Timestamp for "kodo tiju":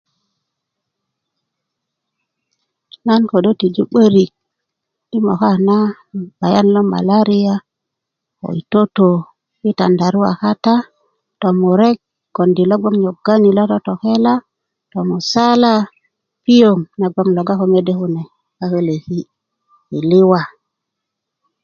3.31-3.83